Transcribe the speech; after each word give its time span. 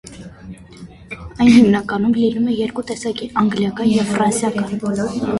Այն 1.41 1.49
հիմնականում 1.55 2.15
լինում 2.19 2.47
է 2.53 2.55
երկու 2.59 2.83
տեսակի՝ 2.91 3.27
անգլիական 3.41 3.91
և 3.97 4.09
ֆրանսիական։ 4.15 5.13